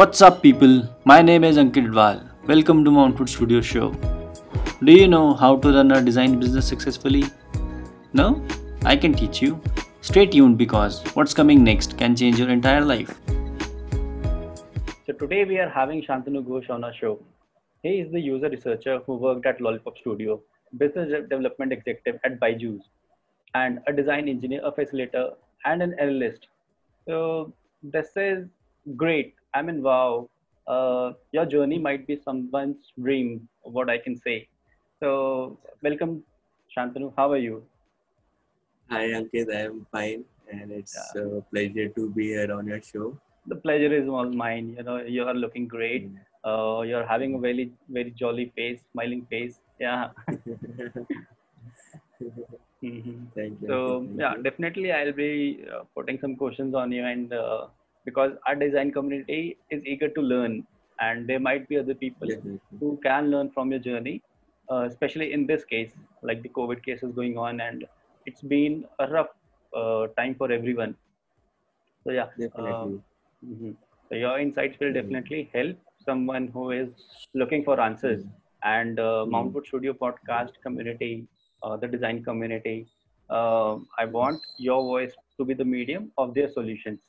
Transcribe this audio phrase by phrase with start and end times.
[0.00, 0.88] What's up, people?
[1.04, 2.20] My name is Ankit Dwal.
[2.48, 3.90] Welcome to Mountwood Studio Show.
[4.82, 7.24] Do you know how to run a design business successfully?
[8.14, 8.42] No?
[8.82, 9.60] I can teach you.
[10.00, 13.20] Stay tuned because what's coming next can change your entire life.
[15.06, 17.20] So, today we are having Shantanu Ghosh on our show.
[17.82, 20.40] He is the user researcher who worked at Lollypop Studio,
[20.78, 22.88] business development executive at Byju's,
[23.54, 25.34] and a design engineer, a facilitator,
[25.66, 26.48] and an analyst.
[27.06, 28.46] So, this is
[28.96, 30.30] great I mean, wow,
[30.68, 34.48] uh, your journey might be someone's dream, what I can say.
[35.00, 36.22] So, welcome,
[36.76, 37.12] Shantanu.
[37.16, 37.64] How are you?
[38.90, 39.52] Hi, Ankit.
[39.52, 41.22] I am fine, and it's yeah.
[41.22, 43.18] a pleasure to be here on your show.
[43.48, 44.74] The pleasure is all mine.
[44.76, 46.08] You know, you are looking great.
[46.08, 46.18] Mm.
[46.44, 49.58] Uh, you're having a very, very jolly face, smiling face.
[49.80, 50.10] Yeah.
[52.82, 53.24] mm-hmm.
[53.34, 53.66] Thank you.
[53.66, 54.42] So, Thank yeah, you.
[54.44, 57.66] definitely, I'll be uh, putting some questions on you and uh,
[58.10, 60.62] because our design community is eager to learn
[61.00, 62.28] and there might be other people
[62.78, 64.16] who can learn from your journey
[64.70, 67.86] uh, especially in this case like the covid case is going on and
[68.26, 69.32] it's been a rough
[69.80, 70.94] uh, time for everyone
[72.04, 72.72] so yeah definitely.
[72.72, 72.86] Uh,
[73.48, 73.72] mm-hmm.
[74.08, 75.00] so your insights will mm-hmm.
[75.00, 76.88] definitely help someone who is
[77.34, 78.74] looking for answers mm-hmm.
[78.76, 79.34] and uh, mm-hmm.
[79.34, 81.26] mountwood studio podcast community
[81.62, 82.78] uh, the design community
[83.30, 87.00] uh, i want your voice to be the medium of their solutions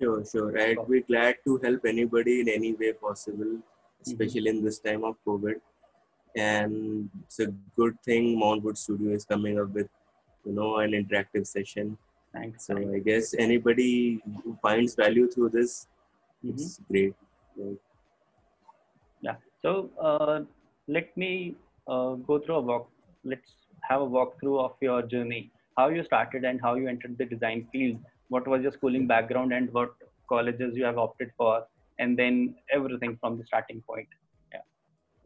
[0.00, 0.58] Sure, sure.
[0.58, 3.58] I'd be glad to help anybody in any way possible,
[4.04, 4.58] especially mm-hmm.
[4.58, 5.54] in this time of COVID.
[6.36, 9.88] And it's a good thing Mountwood Studio is coming up with,
[10.44, 11.96] you know, an interactive session.
[12.34, 12.66] Thanks.
[12.66, 12.90] So thanks.
[12.94, 15.88] I guess anybody who finds value through this,
[16.44, 16.56] mm-hmm.
[16.58, 17.14] it's great.
[17.56, 17.80] Right?
[19.22, 19.36] Yeah.
[19.62, 20.40] So uh,
[20.88, 21.56] let me
[21.88, 22.90] uh, go through a walk.
[23.24, 27.24] Let's have a walkthrough of your journey, how you started and how you entered the
[27.24, 29.94] design field what was your schooling background and what
[30.28, 31.66] colleges you have opted for
[31.98, 34.08] and then everything from the starting point.
[34.52, 34.60] Yeah.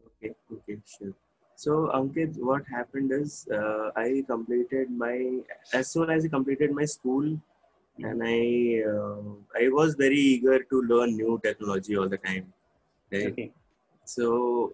[0.07, 1.13] Okay okay sure.
[1.55, 5.15] So ankit what happened is uh, i completed my
[5.73, 7.27] as soon as i completed my school
[7.99, 12.45] and i uh, i was very eager to learn new technology all the time
[13.11, 13.27] right?
[13.27, 13.51] Okay.
[14.05, 14.71] so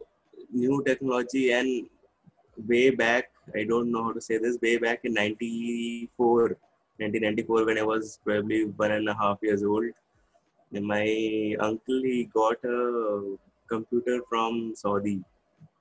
[0.53, 1.87] new technology and
[2.67, 6.57] way back i don't know how to say this way back in 94
[6.99, 9.85] 1994 when I was probably one and a half years old.
[10.71, 13.37] My uncle he got a
[13.67, 15.23] computer from Saudi,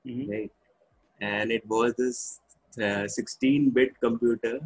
[0.06, 0.30] mm-hmm.
[0.30, 0.52] right?
[1.20, 2.40] And it was this
[2.78, 4.60] 16-bit uh, computer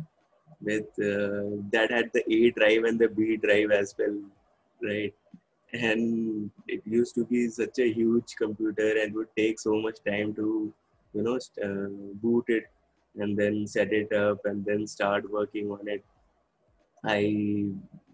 [0.60, 4.18] with uh, that had the A drive and the B drive as well,
[4.82, 5.14] right?
[5.72, 10.34] And it used to be such a huge computer and would take so much time
[10.34, 10.72] to,
[11.14, 12.64] you know, uh, boot it
[13.16, 16.04] and then set it up and then start working on it
[17.04, 17.66] I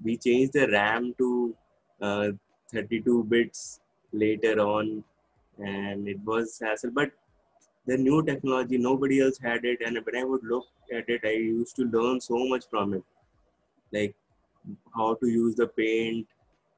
[0.02, 1.54] we changed the RAM to
[2.00, 2.28] uh,
[2.72, 3.80] 32 bits
[4.12, 5.04] later on,
[5.58, 6.90] and it was hassle.
[6.92, 7.12] But
[7.86, 11.32] the new technology, nobody else had it, and when I would look at it, I
[11.32, 13.04] used to learn so much from it,
[13.92, 14.14] like
[14.94, 16.26] how to use the paint,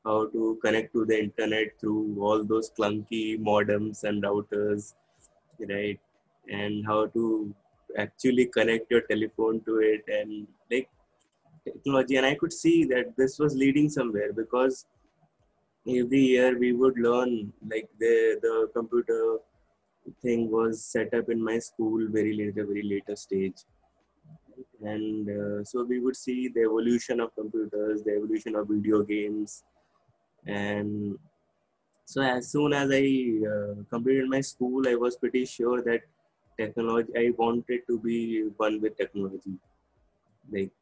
[0.05, 4.95] how to connect to the internet through all those clunky modems and routers,
[5.61, 6.01] right?
[6.49, 7.55] And how to
[7.97, 10.89] actually connect your telephone to it, and like
[11.73, 14.87] technology and i could see that this was leading somewhere because
[15.87, 19.39] every year we would learn like the the computer
[20.23, 23.65] thing was set up in my school very late a very later stage.
[24.83, 29.65] And uh, so we would see the evolution of computers the evolution of video games.
[30.47, 31.19] And
[32.05, 33.07] so as soon as i
[33.53, 36.03] uh, completed my school i was pretty sure that
[36.61, 39.57] technology i wanted to be one with technology.
[40.51, 40.73] Like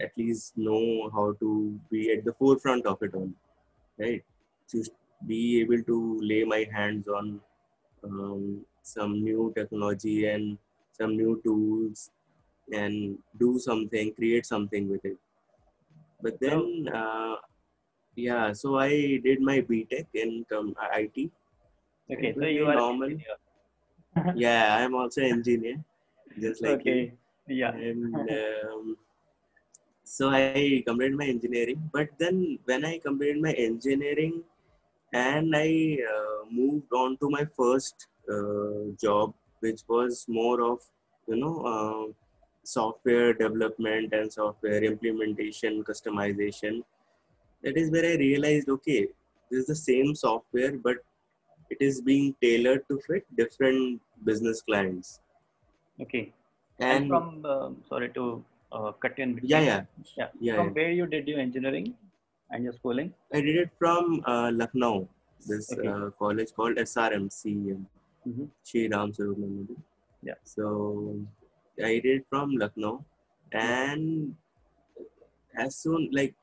[0.00, 3.30] at least know how to be at the forefront of it all,
[3.98, 4.22] right?
[4.70, 4.84] To
[5.26, 7.40] be able to lay my hands on
[8.04, 10.58] um, some new technology and
[10.92, 12.10] some new tools
[12.72, 15.16] and do something, create something with it.
[16.22, 17.36] But then, uh,
[18.14, 21.30] yeah, so I did my BTech in um, IT.
[22.10, 23.10] Okay, so you are normal.
[24.34, 25.76] yeah, I'm also engineer,
[26.40, 27.12] just like okay.
[27.46, 27.56] You.
[27.56, 27.72] Yeah.
[27.72, 28.14] And
[28.68, 28.96] um,
[30.16, 31.80] so i completed my engineering.
[31.92, 34.42] But then when i completed my engineering
[35.12, 40.78] and i uh, moved on to my first uh, job which was more of
[41.26, 42.04] you know uh,
[42.64, 46.82] software development and software implementation customization.
[47.62, 49.08] That is where i realized okay
[49.50, 50.98] this is the same software but
[51.70, 55.20] it is being tailored to fit different business clients.
[56.00, 56.32] Okay.
[56.78, 59.50] And, and from sorry to uh, cut in between.
[59.50, 59.82] Yeah, yeah,
[60.16, 60.28] yeah.
[60.40, 60.72] yeah From yeah.
[60.72, 61.94] where you did your engineering?
[62.50, 63.12] And your schooling?
[63.32, 65.06] I did it from uh, Lucknow,
[65.46, 65.86] this Okay.
[65.86, 67.76] uh, college called SRMC,
[68.26, 68.44] Mm-hmm.
[68.64, 69.76] Shri Ram Sarup.
[70.22, 70.34] Yeah.
[70.44, 71.16] So
[71.82, 73.04] I did it from Lucknow,
[73.52, 74.34] and
[75.56, 76.34] as soon like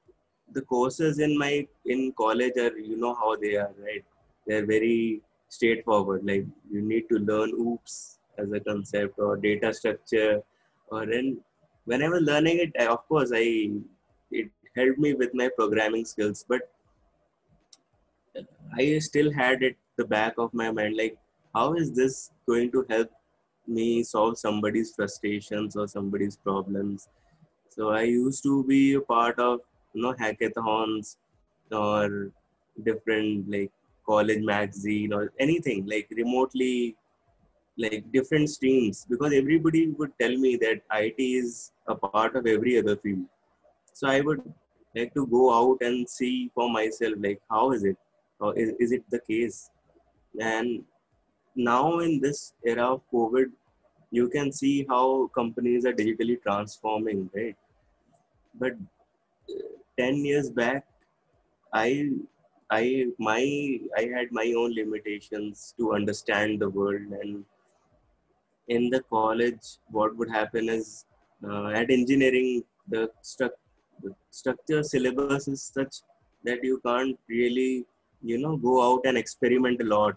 [0.53, 4.03] the courses in my in college are you know how they are right
[4.47, 10.41] they're very straightforward like you need to learn OOPS as a concept or data structure
[10.87, 11.37] or then
[11.85, 13.71] when i was learning it I, of course i
[14.31, 16.61] it helped me with my programming skills but
[18.77, 21.17] i still had it the back of my mind like
[21.53, 23.09] how is this going to help
[23.67, 27.07] me solve somebody's frustrations or somebody's problems?
[27.69, 29.59] So i used to be a part of
[29.93, 31.17] you know hackathons
[31.71, 32.31] or
[32.83, 33.71] different like
[34.05, 36.95] college magazine or anything like remotely
[37.77, 42.77] like different streams because everybody would tell me that IT is a part of every
[42.77, 43.25] other field.
[43.93, 44.41] So I would
[44.95, 47.97] like to go out and see for myself like how is it?
[48.39, 49.69] Or is, is it the case?
[50.39, 50.83] And
[51.55, 53.51] now in this era of covid
[54.11, 57.55] you can see how companies are digitally transforming right?
[58.59, 58.73] But
[59.49, 60.85] uh, 10 years back
[61.73, 62.09] i
[62.69, 63.41] i my
[63.97, 67.45] i had my own limitations to understand the world and
[68.67, 71.05] in the college what would happen is
[71.47, 73.09] uh, at engineering the,
[74.03, 75.95] the structure syllabus is such
[76.43, 77.85] that you can't really
[78.21, 80.15] you know go out and experiment a lot.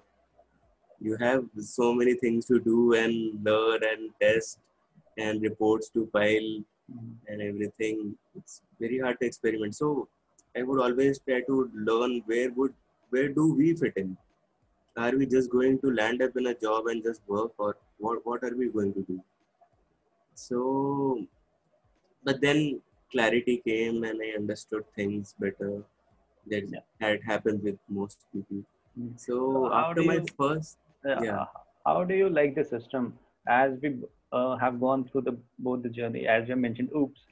[1.00, 4.58] You have so many things to do and learn and test
[5.16, 6.50] and reports to file
[7.28, 8.16] and everything.
[8.36, 9.74] It's very hard to experiment.
[9.76, 10.08] So
[10.56, 11.56] i would always try to
[11.88, 12.74] learn where would
[13.14, 14.16] where do we fit in
[14.96, 18.24] are we just going to land up in a job and just work or what
[18.26, 19.22] what are we going to do
[20.34, 21.26] so
[22.24, 22.60] but then
[23.12, 25.72] clarity came and i understood things better
[26.52, 26.80] that Yeah.
[27.00, 28.62] had happened with most people
[28.98, 29.18] Mm.
[29.26, 29.36] so
[29.76, 30.78] how after my you- first
[31.12, 31.46] Uh, Yeah.
[31.88, 33.04] How do you like the system
[33.54, 33.90] as we
[34.38, 35.34] uh, have gone through the
[35.66, 36.90] both the journey as you mentioned?
[37.00, 37.22] OOPS,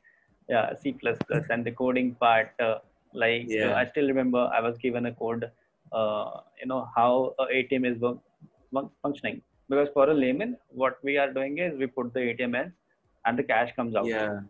[0.55, 2.62] yeah, C plus plus and the coding part.
[2.67, 2.79] Uh,
[3.25, 3.81] like uh, Yeah.
[3.82, 5.47] I still remember I was given a code.
[5.93, 8.19] Uh, you know how a ATM is work,
[9.03, 12.73] functioning because for a layman, what we are doing is we put the ATM in
[13.25, 14.15] and the cash comes out.
[14.15, 14.41] yeah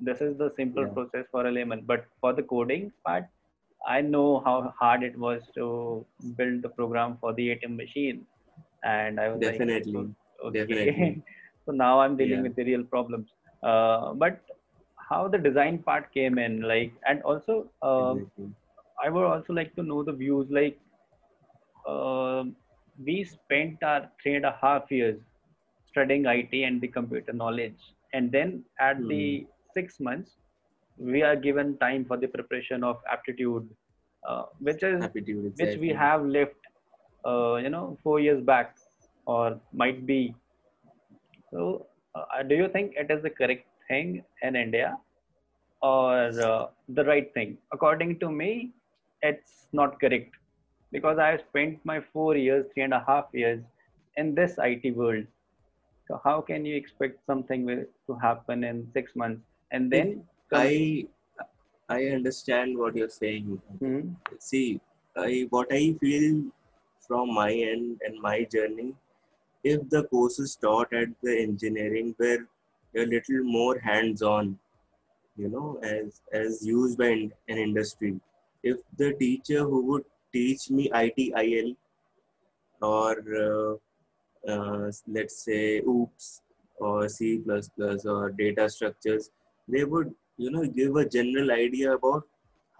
[0.00, 0.94] This is the simple Yeah.
[0.94, 1.82] process for a layman.
[1.86, 3.26] But for the coding part,
[3.86, 6.06] I know how hard it was to
[6.36, 8.26] build the program for the ATM machine,
[8.84, 10.14] and I was like, definitely
[10.44, 10.86] okay.
[10.86, 11.22] Definitely.
[11.66, 12.42] so now I'm dealing Yeah.
[12.42, 13.28] with the real problems.
[13.62, 14.40] Uh, but
[15.08, 18.54] how the design part came in, like, and also um, Exactly.
[19.02, 20.48] I would also like to know the views.
[20.50, 20.78] Like,
[21.86, 22.56] um
[23.06, 25.18] we spent our three and a half years
[25.90, 30.36] studying IT and the computer knowledge, and then at the six months,
[30.98, 33.68] we are given time for the preparation of aptitude,
[34.26, 36.54] uh, which is Aptitude, which we have left,
[37.26, 38.76] uh, you know, four years back,
[39.26, 40.34] or might be.
[41.50, 44.98] So, uh, do you think it is the correct thing in India,
[45.82, 46.12] or
[46.50, 47.58] uh, the right thing?
[47.72, 48.72] According to me,
[49.22, 50.34] it's not correct
[50.92, 53.62] because I have spent my four years, three and a half years
[54.16, 55.26] in this IT world.
[56.08, 59.42] So how can you expect something to happen in six months
[59.72, 60.24] and then?
[60.52, 61.06] I
[61.88, 63.60] I understand what you're saying.
[63.78, 64.00] Hmm,
[64.38, 64.80] See,
[65.16, 66.44] I what I feel
[67.06, 68.94] from my end and my journey,
[69.62, 72.46] if the courses taught at the engineering were
[72.96, 74.58] a little more hands-on,
[75.36, 78.20] you know, as as used by an industry.
[78.62, 80.04] If the teacher who would
[80.36, 81.76] teach me ITIL
[82.82, 83.12] or
[83.44, 86.42] uh, uh, let's say OOPS
[86.76, 87.42] or C++
[88.06, 89.30] or data structures,
[89.68, 92.24] they would you know give a general idea about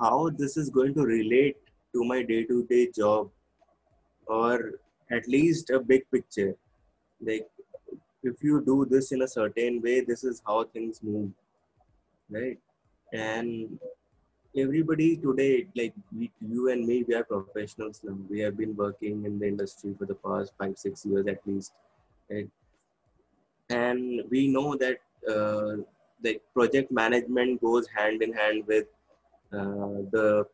[0.00, 1.56] how this is going to relate
[1.94, 3.30] to my day-to-day job
[4.26, 4.72] or
[5.10, 6.54] at least a big picture.
[7.20, 7.48] Like
[8.22, 11.30] if you do this in a certain way this is how things move
[12.30, 12.58] right?
[13.12, 13.78] And
[14.58, 19.38] everybody today like we, you and me we are professionals we have been working in
[19.38, 21.72] the industry for the past five six years at least
[22.30, 22.48] right?
[23.68, 24.98] And we know that
[25.28, 25.82] uh,
[26.24, 28.86] like project management goes hand in hand with
[29.52, 30.46] uh, the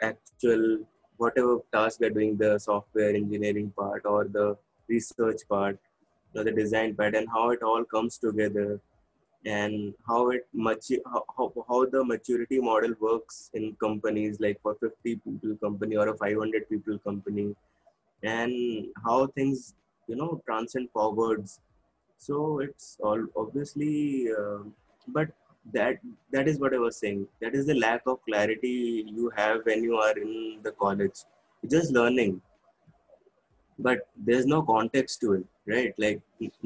[0.00, 0.78] actual
[1.16, 4.56] whatever task we're doing the software engineering part or the
[4.88, 5.78] research part
[6.34, 8.80] or the design part and how it all comes together
[9.44, 14.76] and how it much how, how, how the maturity model works in companies like for
[14.80, 17.54] 50 people company or a 500 people company
[18.22, 19.74] and how things
[20.06, 21.60] you know transcend forwards.
[22.18, 24.58] So it's all obviously uh,
[25.08, 25.28] but
[25.72, 25.98] that
[26.32, 27.26] that is what i was saying.
[27.40, 31.18] That is the lack of clarity you have when you are in the college.
[31.68, 32.40] Just learning
[33.86, 36.20] but there's no context to it right like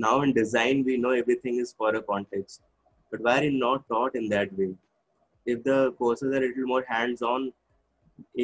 [0.07, 2.63] now in design we know everything is for a context
[3.11, 4.73] but why are not taught in that way
[5.55, 7.53] if the courses are a little more hands on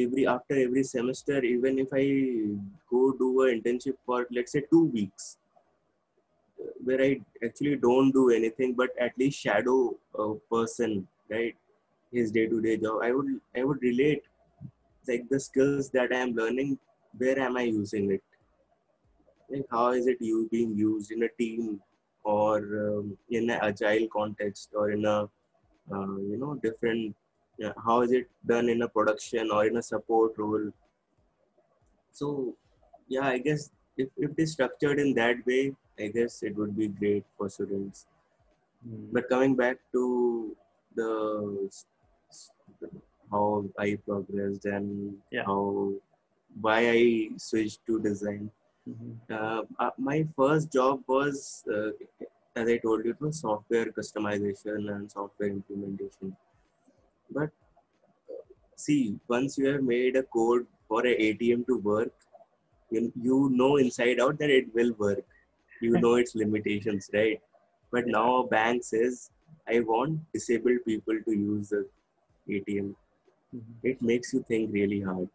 [0.01, 2.05] every after every semester even if i
[2.91, 5.37] go do a internship for let's say two weeks
[6.85, 11.55] where I actually don't do anything but at least shadow a person, right?
[12.13, 13.01] His day-to-day job.
[13.03, 14.23] I would I would relate
[15.09, 16.79] like the skills that I am learning.
[17.17, 18.23] Where am I using it?
[19.53, 21.81] Like how is it you being used in a team
[22.25, 25.29] or um, in an agile context or in a
[25.93, 27.15] uh, you know different?
[27.63, 30.71] Uh, how is it done in a production or in a support role?
[32.13, 32.57] So
[33.09, 36.77] yeah, I guess if, if it is structured in that way, I guess it would
[36.77, 38.07] be great for students.
[38.89, 39.13] Mm.
[39.13, 40.57] But coming back to
[40.95, 41.71] the
[43.31, 45.45] how I progressed and yeah.
[45.45, 45.93] how
[46.61, 48.51] why I switched to design.
[48.89, 49.33] Mm-hmm.
[49.33, 51.91] Uh, uh, my first job was, uh,
[52.57, 56.37] as I told you, it was software customization and software implementation.
[57.31, 57.51] But
[58.77, 62.13] see, once you have made a code for an ATM to work,
[62.91, 65.25] you, you know inside out that it will work
[65.83, 67.41] you know its limitations, right?
[67.91, 69.31] But now a bank says,
[69.69, 71.87] I want disabled people to use the
[72.49, 72.95] ATM.
[73.55, 73.73] Mm-hmm.
[73.83, 75.29] It makes you think really hard.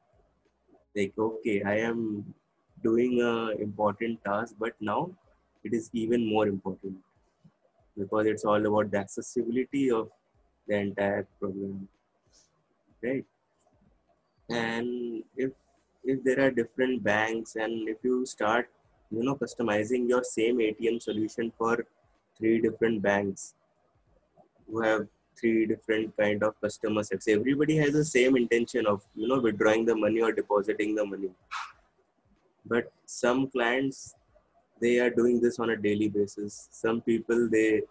[0.95, 2.33] Like, okay, I am
[2.83, 5.11] doing a important task, but now
[5.63, 6.97] it is even more important
[7.97, 10.09] because it's all about the accessibility of
[10.67, 11.87] the entire program,
[13.03, 13.25] right?
[14.49, 15.51] And if
[16.03, 18.69] if there are different banks and if you start
[19.11, 21.85] you know customizing your same atm solution for
[22.37, 23.53] three different banks
[24.67, 25.07] who have
[25.39, 29.85] three different kind of customer sets everybody has the same intention of you know withdrawing
[29.85, 31.31] the money or depositing the money
[32.69, 34.15] but some clients
[34.81, 36.67] they are doing this on a daily basis.
[36.71, 37.81] Some people they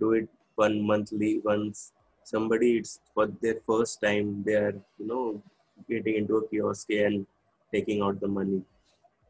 [0.00, 1.92] do it one monthly once.
[2.24, 5.42] Somebody it's for their first time they are you know
[5.88, 7.26] getting into a kiosk and
[7.72, 8.62] taking out the money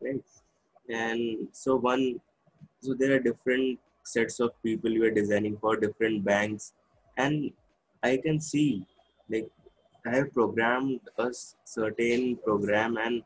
[0.00, 0.22] right?
[0.88, 2.20] And so one
[2.80, 6.72] so there are different sets of people you are designing for different banks.
[7.16, 7.52] And
[8.02, 8.84] i can see
[9.30, 9.48] like
[10.06, 11.28] i have programmed a
[11.64, 13.22] certain program and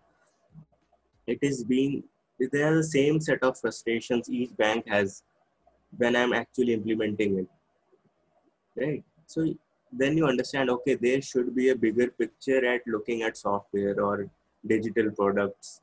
[1.26, 2.02] it is being
[2.38, 5.22] there are the same set of frustrations each bank has
[5.96, 7.48] when i'm actually implementing it.
[8.76, 9.02] Right?
[9.26, 9.54] So
[9.92, 14.28] then you understand okay there should be a bigger picture at looking at software or
[14.66, 15.80] digital products.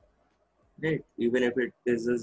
[0.84, 1.02] Right?
[1.18, 2.18] Even if it is a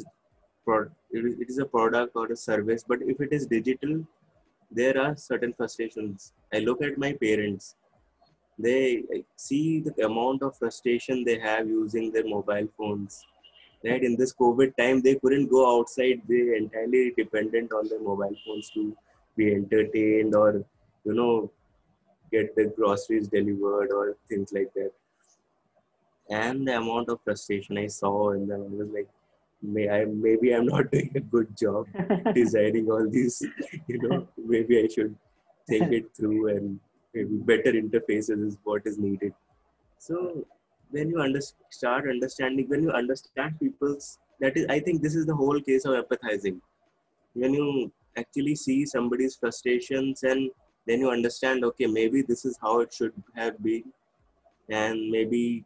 [0.64, 4.04] product it is a product or a service but if it is digital
[4.70, 6.32] there are certain frustrations.
[6.54, 7.74] I look at my parents
[8.62, 9.02] they
[9.36, 13.24] see the amount of frustration they have using their mobile phones.
[13.84, 14.02] Right?
[14.02, 16.20] In this covid time they couldn't go outside.
[16.28, 18.96] They entirely dependent on their mobile phones to
[19.36, 20.64] be entertained or
[21.04, 21.50] you know
[22.30, 24.92] get the groceries delivered or things like that.
[26.28, 29.08] And the amount of frustration I saw in them, I was like,
[29.62, 31.86] may I maybe I'm not doing a good job
[32.34, 33.42] designing all these,
[33.86, 35.16] you know, maybe I should
[35.68, 36.80] think it through and
[37.14, 39.32] better interfaces is what is needed.
[39.98, 40.46] So
[40.90, 41.40] when you under,
[41.70, 45.84] start understanding, when you understand people's, that is, I think this is the whole case
[45.84, 46.60] of empathizing.
[47.34, 50.50] When you actually see somebody's frustrations and
[50.86, 53.84] then you understand, okay, maybe this is how it should have been,
[54.68, 55.64] and maybe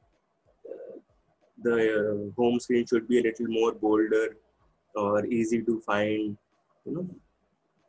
[1.62, 4.36] the uh, home screen should be a little more bolder
[4.94, 6.36] or easy to find
[6.84, 7.08] you know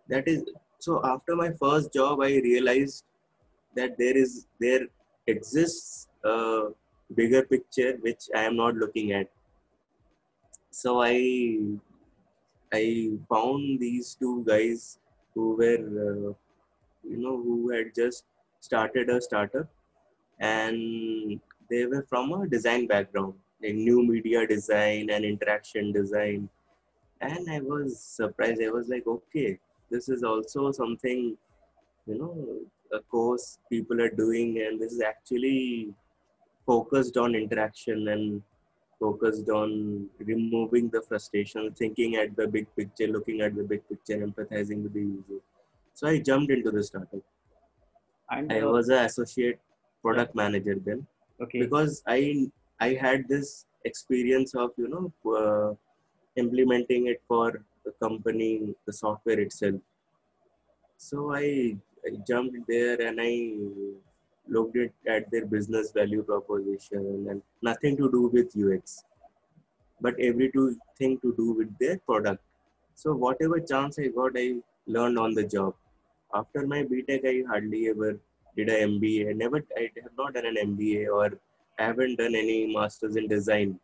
[0.08, 0.44] that is
[0.80, 3.04] so after my first job i realized
[3.76, 4.88] that there is there
[5.28, 6.70] exists a
[7.14, 9.28] bigger picture which i am not looking at.
[10.72, 11.60] So i
[12.74, 15.00] i found these two guys
[15.34, 16.34] who were uh,
[17.10, 18.26] you know who had just
[18.60, 19.68] started a startup
[20.40, 21.40] and
[21.70, 26.50] they were from a design background like new media design and interaction design.
[27.22, 28.62] And i was surprised.
[28.62, 31.38] I was like okay this is also something
[32.08, 32.36] you know
[32.94, 35.94] a course people are doing and this is actually
[36.66, 38.42] focused on interaction and
[39.00, 44.18] focused on removing the frustration thinking at the big picture looking at the big picture
[44.26, 45.40] empathizing with the user
[45.94, 47.26] so i jumped into the startup
[48.32, 49.60] and i uh, was an associate
[50.02, 50.42] product yeah.
[50.44, 51.06] manager then
[51.42, 52.50] okay because i
[52.80, 55.74] I had this experience of you know uh,
[56.36, 59.80] implementing it for the company, the software itself.
[60.98, 61.95] So I I
[62.28, 63.32] jumped there and I
[64.48, 69.04] looked at, at their business value proposition and nothing to do with UX,
[70.02, 72.42] but everything to do with their product.
[72.96, 74.56] So whatever chance I got, I
[74.88, 75.74] learned on the job.
[76.34, 78.20] After my BTech, I hardly ever
[78.56, 79.30] did a MBA.
[79.30, 81.38] I never, I have not done an MBA or
[81.80, 83.80] I haven't done any masters in design.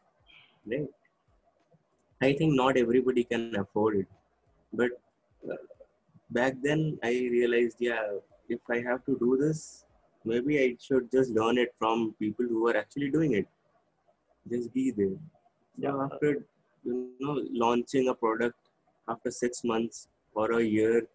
[0.66, 0.88] Right?
[2.22, 4.08] I think not everybody can afford it,
[4.72, 4.92] but
[5.50, 5.56] uh,
[6.32, 8.04] back then I realized, yeah,
[8.50, 9.86] if I have to do this,
[10.26, 13.48] maybe I should just learn it from people who are actually doing it.
[14.50, 15.18] Just be there.
[15.78, 15.92] Yeah.
[15.92, 16.46] So after
[16.84, 18.58] you know launching a product
[19.08, 21.08] after six months or a year,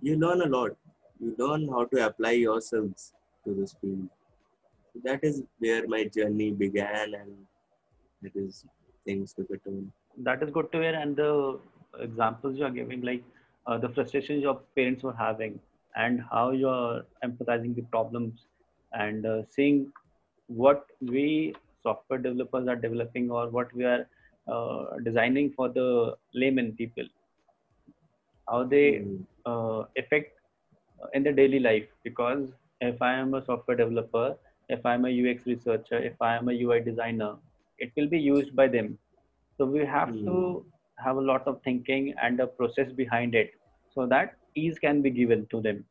[0.00, 0.72] you learn a lot.
[1.18, 3.12] You learn how to apply yourselves
[3.44, 4.08] to this field.
[4.92, 7.32] So that is where my journey began, and
[8.22, 8.64] it is
[9.04, 9.92] things to get on.
[10.18, 11.58] That is good to hear, and the
[11.98, 13.22] examples you are giving, like
[13.66, 15.58] uh, the frustrations your parents were having,
[15.96, 18.46] and how you're empathizing the problems,
[18.92, 19.92] and uh, seeing
[20.46, 24.06] what we software developers are developing or what we are
[24.48, 27.04] uh, designing for the layman people.
[28.48, 29.04] How they
[29.46, 30.38] uh, affect
[31.14, 31.86] in the daily life.
[32.02, 32.48] Because
[32.80, 34.36] if i am a software developer
[34.68, 37.32] if i'm a ux researcher if i am a ui designer
[37.78, 38.98] it will be used by them.
[39.56, 40.24] So we have mm.
[40.26, 40.64] to
[41.04, 43.54] have a lot of thinking and a process behind it
[43.94, 45.84] so that ease can be given to them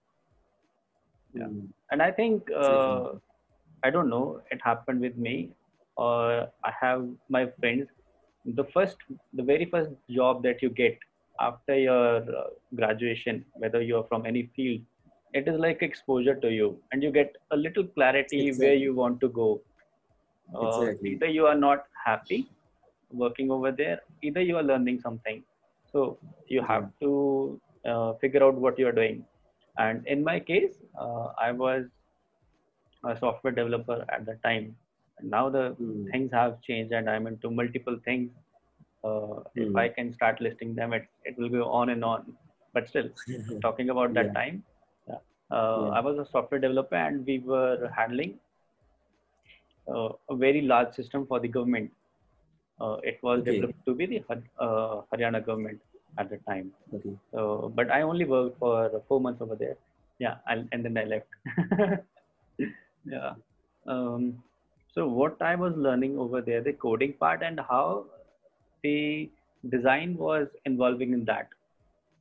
[1.33, 1.67] yeah mm.
[1.91, 3.09] and i think uh,
[3.83, 5.35] i don't know it happened with me
[5.97, 7.87] or i have my friends
[8.59, 8.97] the first
[9.33, 10.97] the very first job that you get
[11.39, 14.81] after your uh, graduation whether you're from any field
[15.33, 18.67] it is like exposure to you and you get a little clarity exactly.
[18.67, 19.61] where you want to go
[20.55, 21.11] uh, exactly.
[21.11, 22.49] either you are not happy
[23.11, 25.43] working over there either you are learning something
[25.91, 29.23] so you have to uh, figure out what you're doing
[29.77, 31.85] and in my case uh, i was
[33.05, 34.75] a software developer at the time
[35.21, 36.11] now the mm.
[36.11, 38.29] things have changed and i'm into multiple things
[39.03, 39.45] uh, mm.
[39.55, 42.33] if i can start listing them it, it will go on and on
[42.73, 43.09] but still
[43.61, 44.41] talking about that yeah.
[44.41, 44.63] time
[45.09, 45.15] uh,
[45.51, 45.89] yeah.
[45.97, 48.37] i was a software developer and we were handling
[49.93, 51.91] uh, a very large system for the government
[52.81, 53.51] uh, it was okay.
[53.51, 54.19] developed to be the
[54.65, 55.79] uh, haryana government
[56.17, 57.15] at the time okay.
[57.33, 59.77] so but i only worked for four months over there
[60.19, 61.27] yeah and, and then i left
[63.05, 63.33] yeah
[63.87, 64.23] um,
[64.93, 68.05] so what I was learning over there, the coding part and how
[68.83, 69.29] the
[69.69, 71.49] design was involving in that.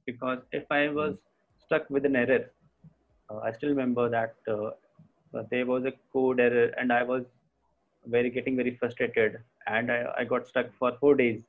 [0.06, 1.14] Because if I was
[1.64, 2.50] stuck with an error,
[3.30, 4.70] uh, I still remember that uh,
[5.50, 7.24] there was a code error and I was
[8.06, 9.38] very getting very frustrated
[9.68, 11.42] and I, I got stuck for four days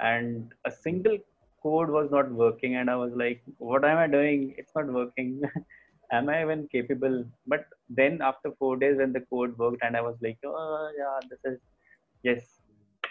[0.00, 1.18] and a single
[1.62, 4.54] code was not working and I was like, what am I doing?
[4.58, 5.42] It's not working.
[6.12, 7.24] am I even capable?
[7.46, 11.18] But then after four days when the code worked and I was like, oh yeah,
[11.30, 11.60] this is
[12.22, 12.42] yes,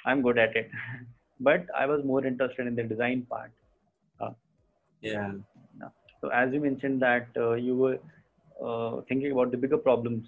[0.06, 0.70] I'm good at it.
[1.40, 3.52] but I was more interested in the design part.
[4.20, 4.32] Uh,
[5.02, 5.32] yeah.
[6.22, 8.00] So as you mentioned that uh, you were
[8.64, 10.28] uh, thinking about the bigger problems,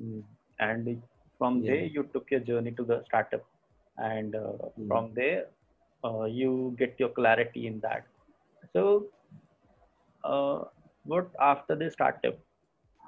[0.00, 0.22] mm.
[0.58, 1.02] and
[1.38, 1.72] from yeah.
[1.72, 3.44] there you took your journey to the startup,
[3.96, 4.88] and mm.
[4.88, 5.46] from there
[6.04, 8.06] uh, you get your clarity in that.
[8.72, 9.06] So
[10.24, 10.64] uh,
[11.04, 12.38] what after the startup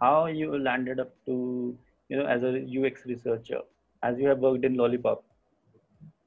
[0.01, 1.77] how you landed up to
[2.09, 3.61] you know as a ux researcher
[4.03, 5.21] as you have worked in lollypop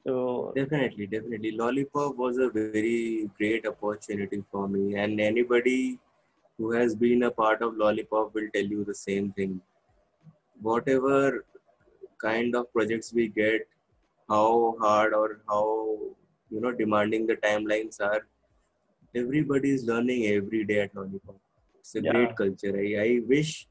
[0.05, 5.99] so definitely definitely lollypop was a very great opportunity for me and anybody
[6.57, 9.59] who has been a part of lollypop will tell you the same thing
[10.61, 11.45] whatever
[12.27, 13.67] kind of projects we get
[14.29, 15.65] how hard or how
[16.49, 18.21] you know demanding the timelines are
[19.23, 21.39] everybody is learning every day at lollypop
[21.83, 22.13] it's a yeah.
[22.13, 22.73] great culture.
[22.79, 23.67] I, I wish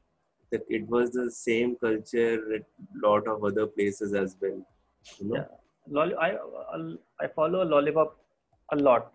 [0.51, 4.59] that it was the same culture at a lot of other places as well.
[5.19, 5.45] You know?
[5.91, 6.15] Yeah.
[6.19, 6.37] I,
[7.19, 8.11] I follow Lollypop
[8.71, 9.11] a lot.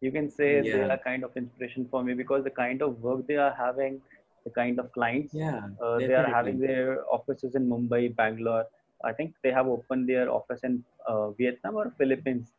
[0.00, 0.76] You can say yeah.
[0.76, 4.00] they are kind of inspiration for me because the kind of work they are having,
[4.44, 8.66] the kind of clients yeah, uh, they are having their offices in Mumbai, Bangalore.
[9.02, 12.52] I think they have opened their office in uh, Vietnam or Philippines.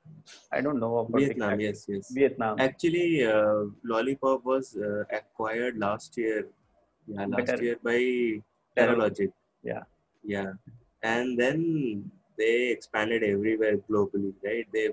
[0.52, 1.60] I don't know about Vietnam.
[1.60, 2.12] Yes, yes.
[2.12, 2.60] Vietnam.
[2.60, 6.48] Actually, uh, Lollypop was uh, acquired last year.
[7.08, 7.63] Yeah, last Better.
[7.63, 8.41] year by
[8.76, 9.32] Terralogic.
[9.63, 9.84] Yeah.
[10.24, 10.54] Yeah,
[11.02, 14.67] and then they expanded everywhere globally, right?
[14.72, 14.89] They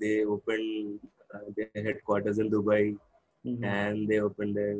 [0.00, 1.00] they opened
[1.34, 2.96] uh, their headquarters in Dubai,
[3.46, 3.64] mm-hmm.
[3.64, 4.76] and they opened their,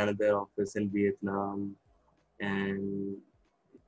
[0.00, 1.76] another office in Vietnam,
[2.40, 3.16] and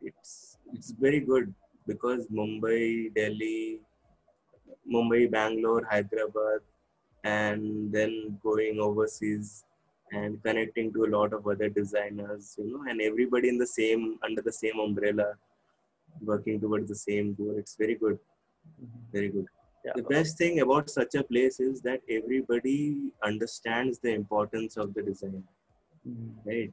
[0.02, 1.52] it's it's very good
[1.86, 3.80] because Mumbai, Delhi,
[4.92, 6.60] Mumbai, Bangalore, Hyderabad,
[7.24, 9.64] and then going overseas
[10.12, 14.18] and connecting to a lot of other designers, you know, and everybody in the same
[14.24, 15.34] under the same umbrella,
[16.22, 17.54] working towards the same goal.
[17.56, 18.18] It's very good,
[19.12, 19.46] very good.
[19.84, 19.92] Yeah.
[19.96, 25.02] The best thing about such a place is that everybody understands the importance of the
[25.02, 25.42] design,
[26.06, 26.46] Mhm.
[26.46, 26.72] right?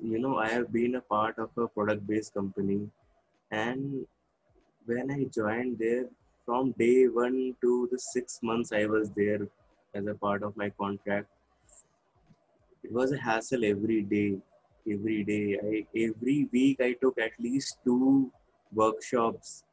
[0.00, 2.90] You know, I have been a part of a product-based company,
[3.50, 4.06] and
[4.86, 6.08] when I joined there,
[6.44, 9.48] from day one to the six months I was there
[9.94, 11.28] as a part of my contract,
[12.82, 14.40] it was a hassle every day.
[14.90, 18.32] Every day, I every week I took at least two
[18.72, 19.64] workshops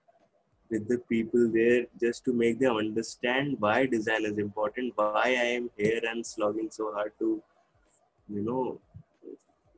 [0.70, 5.48] with the people there just to make them understand why design is important, why I
[5.58, 7.42] am here and slogging so hard to,
[8.34, 8.80] you know,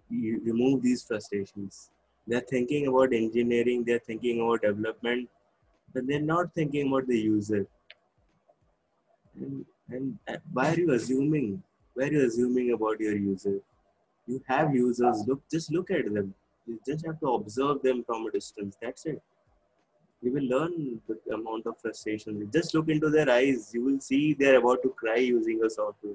[0.09, 1.89] remove these frustrations.
[2.25, 5.29] They're thinking about engineering, they're thinking about development,
[5.93, 7.67] but they're not thinking about the user.
[9.39, 11.63] And, and uh, why are you assuming?
[11.93, 13.59] Why are you assuming about your user?
[14.25, 15.23] You have users.
[15.25, 16.33] Look, just look at them.
[16.65, 18.77] You just have to observe them from a distance.
[18.81, 19.21] That's it.
[20.21, 22.49] You will learn the amount of frustration.
[22.51, 23.71] Just look into their eyes.
[23.73, 26.13] You will see they're about to cry using a software.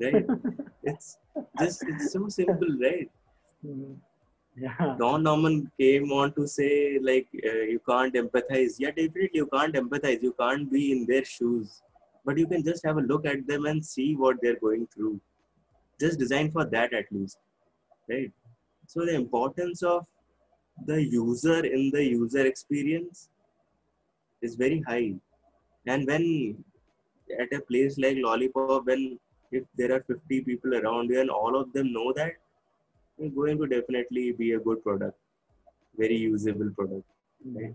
[0.00, 0.24] Right?
[0.82, 1.18] it's
[1.58, 3.10] just it's so simple, right?
[3.64, 3.96] Mhm.
[4.56, 4.96] Yeah.
[4.98, 8.74] Don Norman came on to say like uh, you can't empathize.
[8.78, 10.22] Yeah, definitely you can't empathize.
[10.22, 11.82] You can't be in their shoes,
[12.24, 15.20] but you can just have a look at them and see what they're going through.
[16.00, 17.38] Just design for that at least,
[18.08, 18.32] right?
[18.86, 20.06] So the importance of
[20.86, 23.28] the user in the user experience
[24.42, 25.14] is very high,
[25.86, 26.64] and when
[27.38, 29.18] at a place like Lollypop, when
[29.52, 32.32] if there are 50 people around you and all of them know that
[33.18, 35.18] it's going to definitely be a good product,
[35.98, 37.04] very usable product.
[37.44, 37.74] Right?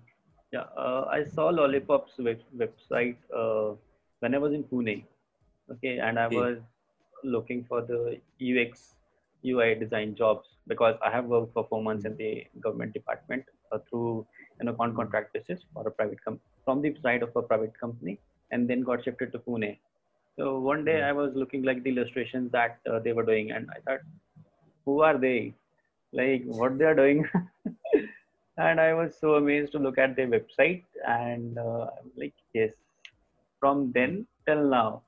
[0.52, 3.76] Yeah, uh, I saw Lollypop's web- website uh,
[4.20, 5.04] when I was in Pune.
[5.72, 6.38] Okay, and I Okay.
[6.38, 6.58] was
[7.24, 8.96] looking for the UX
[9.52, 13.80] UI design jobs because I have worked for four months in the government department uh,
[13.90, 14.26] through
[14.60, 17.80] you know on contract basis for a private com- from the side of a private
[17.80, 18.20] company,
[18.52, 19.78] and then got shifted to Pune.
[20.38, 23.70] So one day I was looking like the illustrations that uh, they were doing, and
[23.70, 24.02] I thought,
[24.86, 25.54] who are they?
[26.12, 27.28] Like what they are doing?
[28.58, 32.74] and I was so amazed to look at their website, and uh, I'm like, yes.
[33.60, 35.02] From then till now,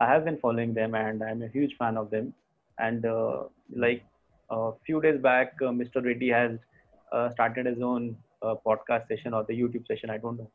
[0.00, 2.34] I have been following them, and I'm a huge fan of them.
[2.78, 4.04] And uh, like
[4.50, 6.04] a few days back, uh, Mr.
[6.04, 6.58] Reddy has
[7.12, 10.10] uh, started his own uh, podcast session or the YouTube session.
[10.10, 10.50] I don't know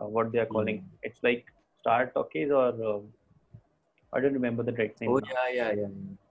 [0.00, 0.84] uh, what they are calling.
[1.02, 1.46] It's like
[1.80, 3.02] Star Talkies or
[4.12, 5.10] I don't remember the direct name.
[5.10, 5.86] Oh yeah, yeah, yeah,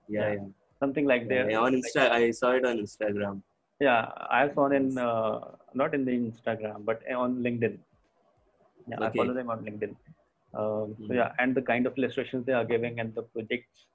[0.07, 0.39] yeah, yeah.
[0.79, 1.49] Something like that.
[1.49, 1.59] yeah.
[1.59, 3.41] On Insta, I saw it on Instagram.
[3.79, 5.39] Yeah, I saw in uh,
[5.73, 7.77] not in the Instagram, but on LinkedIn.
[8.87, 9.95] Yeah, I follow them on LinkedIn.
[10.53, 11.15] Um, so Mhm.
[11.15, 13.87] yeah, and the kind of illustrations they are giving and the projects,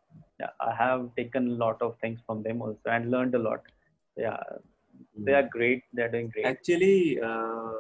[0.61, 3.62] I have taken a lot of things from them also and learned a lot.
[4.16, 4.42] Yeah,
[5.16, 5.85] they are great.
[5.92, 6.46] They are doing great.
[6.46, 7.72] Actually, uh,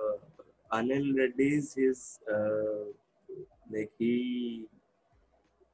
[0.72, 2.84] Anil Reddy's his uh,
[3.70, 4.66] like he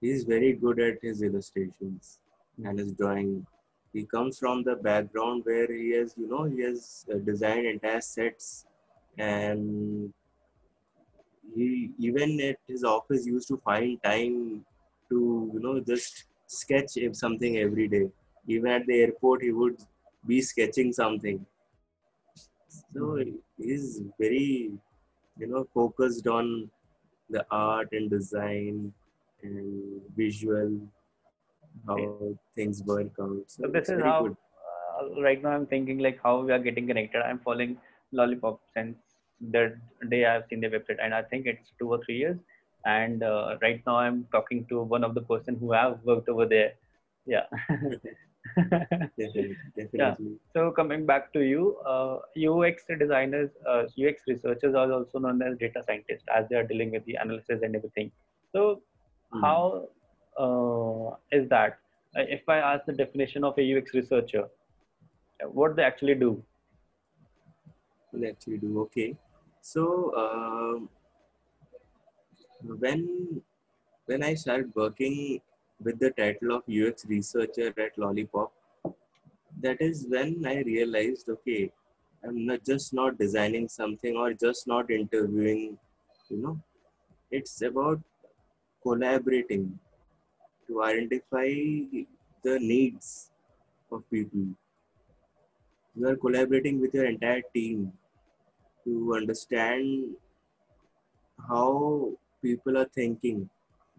[0.01, 2.19] he's very good at his illustrations
[2.65, 3.47] and his drawing.
[3.93, 8.01] He comes from the background where he has, you know, he has uh, designed entire
[8.01, 8.67] sets,
[9.19, 10.13] and
[11.55, 14.65] he even at his office used to find time
[15.11, 16.25] to, you know, just
[16.61, 18.09] sketch if something every day.
[18.47, 19.77] Even at the airport, he would
[20.27, 21.45] be sketching something.
[22.95, 23.25] So
[23.59, 24.73] he's very,
[25.39, 26.71] you know, focused on
[27.31, 28.93] the art and design
[29.43, 30.81] and visual,
[31.87, 33.45] how things work out.
[33.47, 34.37] So, So this is how good.
[34.37, 37.23] uh, right now I'm thinking like how we are getting connected.
[37.23, 37.79] I'm following
[38.15, 38.97] Lollypop since
[39.41, 39.77] the
[40.09, 42.39] day I've seen their website, and I think it's two or three years.
[42.85, 46.47] And uh, right now I'm talking to one of the person who have worked over
[46.47, 46.73] there.
[47.27, 47.47] Yeah.
[49.19, 50.37] Definitely, definitely.
[50.53, 55.57] So coming back to you, uh, UX designers, uh, UX researchers are also known as
[55.59, 58.11] data scientists as they are dealing with the analysis and everything.
[58.53, 58.83] So
[59.33, 59.41] Hmm.
[59.43, 59.89] how
[60.39, 61.79] uh, is that?
[62.17, 64.49] Uh, If I ask the definition of a UX researcher,
[65.53, 66.43] what they actually do?
[68.13, 69.17] will actually do okay
[69.61, 69.83] so
[70.23, 70.89] um,
[72.85, 73.43] when
[74.07, 75.41] when i started working
[75.83, 78.51] with the title of ux researcher at lollypop
[79.65, 81.71] that is when i realized okay
[82.25, 85.79] i'm not just not designing something or just not interviewing
[86.31, 86.61] you know.
[87.31, 88.01] It's about
[88.83, 89.79] collaborating
[90.67, 91.49] to identify
[92.43, 93.31] the needs
[93.91, 94.47] of people.
[95.95, 97.93] You are collaborating with your entire team
[98.85, 100.17] to understand
[101.49, 103.49] how people are thinking.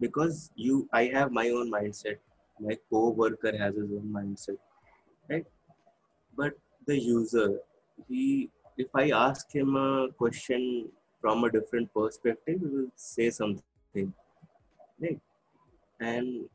[0.00, 2.18] Because you i have my own mindset.
[2.60, 4.58] My co-worker has his own mindset
[5.30, 5.46] right?
[6.36, 6.54] But
[6.86, 7.60] the user
[8.08, 10.88] he if i ask him a question
[11.20, 14.12] from a different perspective he will say something
[15.00, 15.20] right?
[16.00, 16.48] And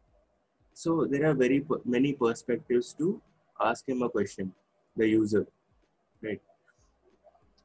[0.74, 3.22] so there are very many perspectives to
[3.60, 4.54] ask him a question
[4.98, 5.46] the user
[6.22, 6.42] right?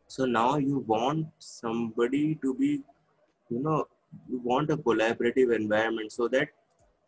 [0.06, 2.82] So now you want somebody to be
[3.50, 3.88] you know
[4.29, 6.48] you want a collaborative environment so that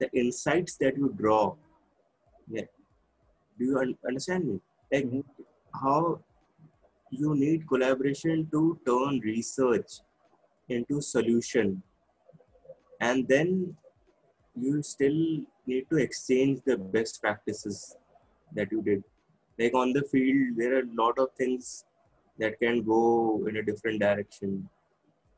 [0.01, 1.55] the insights that you draw
[2.49, 2.69] yeah
[3.59, 4.61] do you un- understand me?
[4.92, 5.25] Like Mhm.
[5.83, 6.23] how
[7.11, 10.01] you need collaboration to turn research
[10.69, 11.83] into solution
[13.01, 13.77] and then
[14.57, 15.19] you still
[15.66, 17.97] need to exchange the best practices
[18.53, 19.05] that you did.
[19.59, 21.85] Like on the field there are a lot of things
[22.38, 24.69] that can go in a different direction.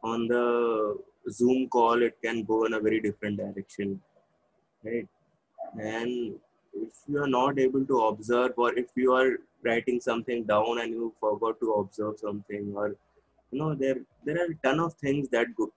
[0.02, 0.98] On the
[1.30, 4.00] zoom call it can go in a very different direction
[4.84, 5.06] right?
[5.78, 6.34] And
[6.74, 10.90] if you are not able to observe or if you are writing something down and
[10.90, 12.94] you forgot to observe something or
[13.50, 15.72] you know there there are a ton of things that go,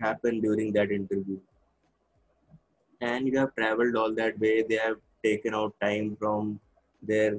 [0.00, 1.38] happen during that interview.
[3.00, 6.60] And you have traveled all that way they have taken out time from
[7.02, 7.36] their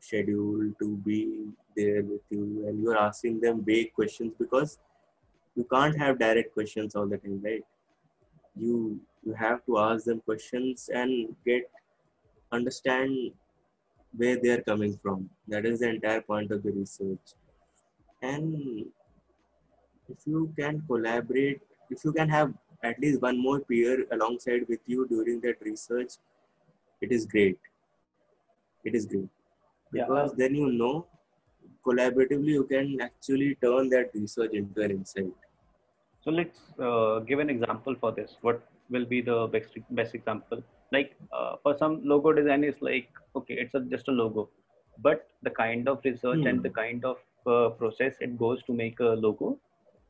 [0.00, 4.78] schedule to be there with you and you are asking them vague questions because
[5.58, 7.64] you can't have direct questions all the time right?
[8.56, 11.70] You you have to ask them questions and get
[12.52, 13.32] understand
[14.16, 15.28] where they are coming from.
[15.48, 17.34] That is the entire point of the research.
[18.22, 18.86] And
[20.08, 24.80] if you can collaborate if you can have at least one more peer alongside with
[24.86, 26.12] you during that research
[27.00, 27.58] it is great.
[28.84, 29.28] It is great.
[29.92, 30.04] Yeah.
[30.04, 31.06] because then you know
[31.84, 35.47] collaboratively you can actually turn that research into an insight
[36.28, 38.36] So let's uh, give an example for this.
[38.42, 40.62] What will be the best best example?
[40.92, 44.50] Like uh, for some logo design is like okay, it's a, just a logo,
[44.98, 46.62] but the kind of research and Hmm.
[46.62, 49.58] the kind of uh, process it goes to make a logo,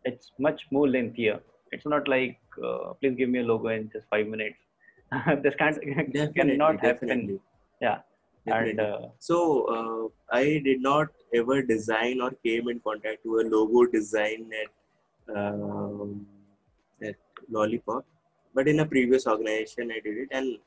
[0.05, 1.41] it's much more lengthier.
[1.71, 4.59] It's not like uh, please give me a logo in just five minutes.
[5.45, 5.79] this can't
[6.13, 7.31] definitely cannot happen.
[7.31, 7.41] definitely
[7.81, 8.01] Yeah,
[8.49, 8.91] and definitely.
[8.91, 9.39] uh, So
[9.77, 14.71] uh, I did not ever design or came in contact to a logo design at
[15.35, 16.27] um,
[17.03, 17.17] at
[17.53, 18.05] Lollypop,
[18.55, 20.59] but in a previous organization I did it, and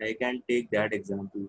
[0.00, 1.48] I can take that example.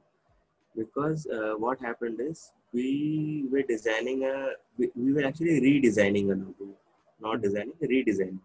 [0.75, 6.35] Because uh, what happened is we were designing a we, we were actually redesigning a
[6.35, 6.73] logo,
[7.21, 8.39] not designing redesigning.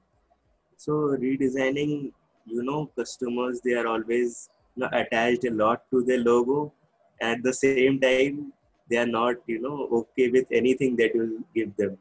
[0.76, 2.12] So redesigning,
[2.46, 6.72] you know, customers they are always you know, attached a lot to their logo.
[7.20, 8.52] At the same time
[8.90, 11.96] they are not you know okay with anything that you give them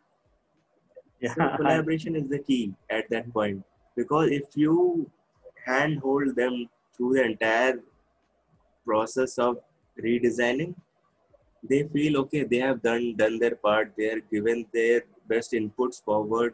[1.25, 3.63] yeah, so collaboration is the key at that point.
[3.95, 5.09] Because if you
[5.65, 7.79] handhold them through the entire
[8.85, 9.57] process of
[10.03, 10.75] redesigning
[11.67, 16.03] they feel okay they have done done their part they are given their best inputs
[16.03, 16.53] forward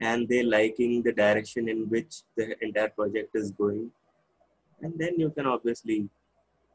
[0.00, 3.90] and they liking the direction in which the entire project is going.
[4.82, 6.08] And then you can obviously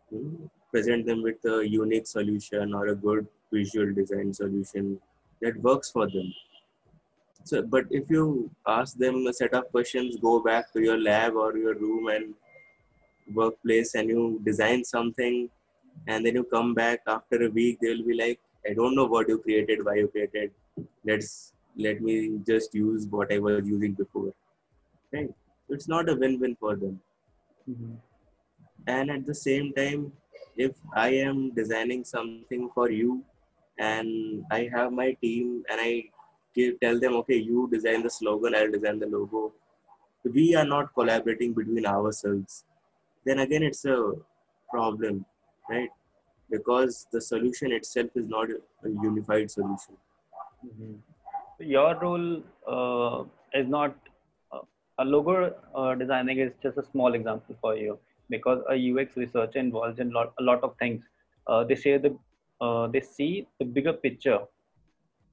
[0.10, 5.00] you know, present them with a unique solution or a good visual design solution
[5.42, 6.34] that works for them.
[7.44, 11.36] So, but if you ask them a set of questions, go back to your lab
[11.36, 12.34] or your room and
[13.34, 15.50] workplace and you design something,
[16.08, 19.28] and then you come back after a week, they'll be like, I don't know what
[19.30, 20.52] you created, why you created.
[21.06, 24.34] Let's let me just use what I was using before.
[25.14, 25.30] Right?
[25.70, 27.00] It's not a win-win for them
[27.70, 27.98] Mhm.
[28.88, 30.12] and at the same time
[30.66, 33.24] if i am designing something for you
[33.78, 35.92] and i have my team and i
[36.56, 39.54] give, tell them okay you design the slogan i'll design the logo.
[40.24, 42.64] We are not collaborating between ourselves.
[43.26, 44.14] Then again it's a
[44.70, 45.26] problem
[45.70, 45.90] right?
[46.50, 49.96] Because the solution itself is not a unified solution.
[50.66, 51.00] Mhm.
[51.60, 53.96] Your role uh, is not
[54.52, 54.62] uh,
[55.00, 57.98] a logo uh, designing is just a small example for you.
[58.30, 61.04] Because a UX researcher involves in lot, a lot of things.
[61.48, 62.18] Uh, they share the
[62.62, 64.40] uh, they see the bigger picture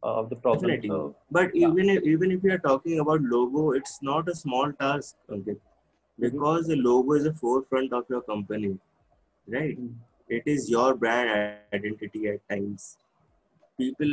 [0.02, 0.62] of the problem.
[0.62, 0.88] Definitely.
[0.90, 1.68] So, But Yeah.
[1.68, 5.56] even if, even if you are talking about logo, it's not a small task, okay?
[6.18, 8.72] Because the logo is the forefront of your company,
[9.56, 9.78] right?
[9.78, 9.94] Mhm.
[10.28, 12.04] It is your brand identity at
[12.54, 12.98] times.
[13.48, 14.12] People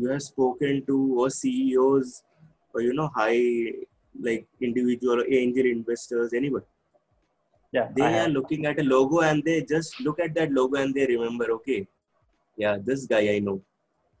[0.00, 2.22] you have spoken to or CEOs
[2.74, 3.72] or you know high
[4.28, 6.66] like individual or angel investors, anybody.
[7.72, 8.32] yeah, They I are have.
[8.38, 11.86] looking at a logo and they just look at that logo and they remember, okay,
[12.56, 13.60] yeah, this guy I know,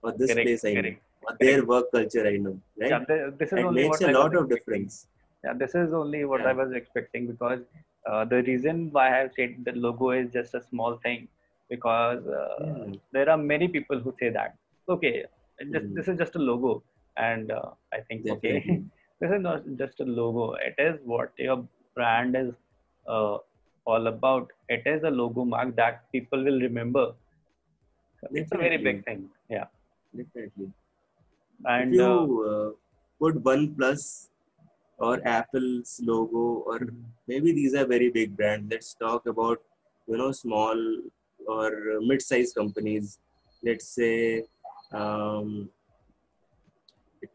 [0.02, 1.40] or this Correct, place I know, correct.
[1.40, 2.90] their work culture I know, right?
[2.90, 5.06] Yeah, this is it only makes what a lot of difference
[5.44, 6.48] Yeah, this is only what Yeah.
[6.50, 7.60] I was expecting because
[8.06, 11.28] uh, the reason why I have said the logo is just a small thing
[11.70, 12.94] because uh, Yeah.
[13.12, 14.56] there are many people who say that
[14.88, 15.14] okay,
[15.72, 15.94] just, Mhm.
[15.96, 16.72] this is just a logo,
[17.16, 18.54] and uh, I think okay,
[19.20, 20.54] this is not just a logo.
[20.70, 21.58] It is what your
[21.94, 22.52] brand is
[23.06, 23.38] uh,
[23.84, 24.52] all about.
[24.68, 27.06] It is a logo mark that people will remember.
[28.32, 29.28] It's a very big thing.
[29.48, 29.66] Yeah,
[30.16, 30.72] Definitely.
[31.64, 32.70] and if uh, you uh,
[33.20, 34.28] put OnePlus
[34.98, 36.80] or Apple's logo, or
[37.26, 38.70] maybe these are very big brands.
[38.70, 39.60] Let's talk about
[40.06, 40.76] you know small
[41.46, 43.18] or mid-sized companies.
[43.62, 44.44] Let's say
[44.92, 45.68] um,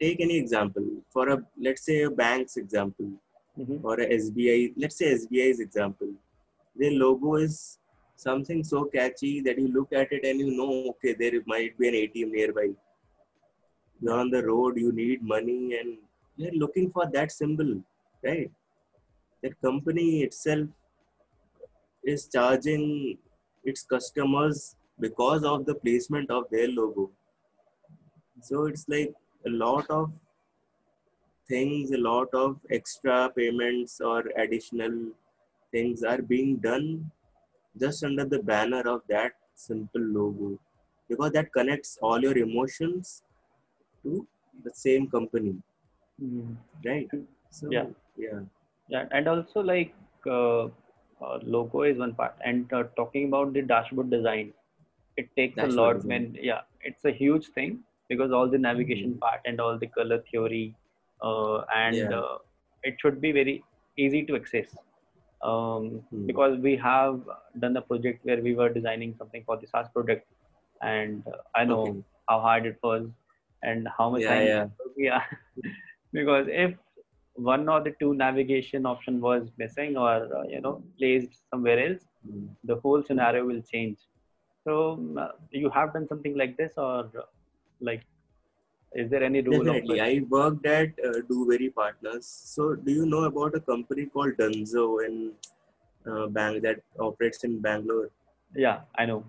[0.00, 3.10] take any example for a let's say a bank's example
[3.58, 3.80] mhm.
[3.82, 4.74] or a SBI.
[4.76, 6.08] Let's say SBI's example.
[6.76, 7.78] Their logo is
[8.16, 11.88] something so catchy that you look at it and you know, okay, there might be
[11.88, 12.70] an ATM nearby.
[14.00, 15.98] You're on the road, you need money, and
[16.36, 17.82] you're looking for that symbol,
[18.22, 18.50] right?
[19.42, 20.68] That company itself
[22.04, 23.18] is charging
[23.64, 27.10] its customers because of the placement of their logo.
[28.42, 29.14] So it's like
[29.46, 30.12] a lot of
[31.48, 35.12] things, a lot of extra payments or additional
[35.72, 37.10] things are being done
[37.78, 40.58] just under the banner of that simple logo
[41.08, 43.22] because that connects all your emotions
[44.04, 44.28] to
[44.64, 45.62] the same company,
[46.18, 46.56] Mhm.
[46.84, 47.10] right?
[47.50, 47.86] So, Yeah.
[48.16, 48.40] yeah.
[48.88, 49.94] yeah and also like
[50.26, 50.64] uh,
[51.24, 54.52] uh, logo is one part and uh, talking about the dashboard design
[55.16, 56.06] it takes Dashboard a lot design.
[56.06, 59.20] when yeah it's a huge thing because all the navigation Mhm.
[59.20, 60.74] part and all the color theory
[61.22, 62.12] uh, and Yeah.
[62.12, 62.38] uh,
[62.82, 63.64] it should be very
[63.96, 64.76] easy to access
[65.44, 66.26] um, Hmm.
[66.26, 67.20] because we have
[67.60, 70.26] done a project where we were designing something for the SaaS product
[70.82, 72.04] and uh, I know Okay.
[72.28, 73.08] how hard it was
[73.62, 74.66] and how much Yeah, time yeah.
[74.96, 75.22] yeah
[76.12, 76.74] because if
[77.34, 82.02] one or the two navigation option was missing or uh, you know placed somewhere else
[82.24, 82.46] Hmm.
[82.64, 83.98] the whole scenario will change
[84.66, 87.28] so um, uh, you have done something like this or uh,
[87.80, 88.02] like
[88.94, 90.00] is there any rule Definitely.
[90.00, 91.20] I worked at uh,
[91.74, 92.26] Partners.
[92.26, 95.32] So, do you know about a company called Dunzo in
[96.10, 98.10] uh, Bang that operates in Bangalore?
[98.54, 99.24] yeah i know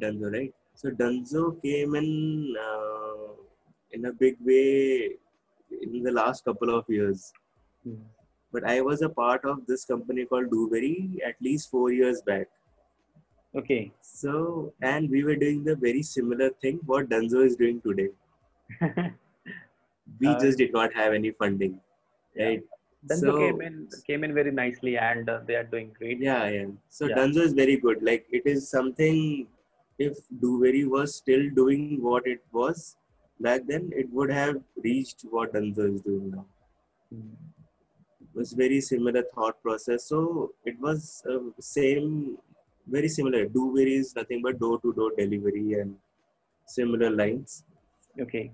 [0.00, 0.52] Dunzo, right?
[0.74, 3.32] So Dunzo came in uh,
[3.92, 5.16] in a big way
[5.70, 7.32] in the last couple of years.
[7.84, 8.02] Hmm.
[8.52, 12.48] But I was a part of this company called Dovery at least four years back.
[13.58, 18.10] okay So, and we were doing the very similar thing what Dunzo is doing today.
[20.20, 21.80] We Uh, just did not have any funding,
[22.36, 22.46] Yeah.
[22.46, 22.62] right?
[23.10, 23.74] Dunzo So- came in
[24.08, 26.68] came in very nicely and uh, they are doing great Yeah, yeah.
[26.88, 27.16] So Yeah.
[27.18, 28.02] Dunzo is very good.
[28.10, 29.18] Like it is something.
[30.06, 32.96] If Dovery was still doing what it was
[33.46, 36.46] back then, it would have reached what Dunzo is doing now.
[37.10, 37.34] Hmm.
[38.24, 40.04] It was very similar thought process.
[40.12, 40.18] So
[40.64, 42.38] it was uh, same,
[42.96, 43.44] very similar.
[43.46, 45.94] Dovery is nothing but door-to-door delivery and
[46.66, 47.64] similar lines.
[48.20, 48.50] Okay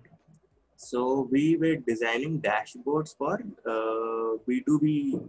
[0.77, 3.35] So we were designing dashboards for
[3.73, 5.21] uh, B2B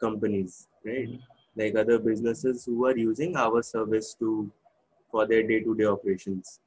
[0.00, 1.08] companies, right?
[1.56, 4.50] Like other businesses who are using our service to
[5.10, 6.60] for their day-to-day operations.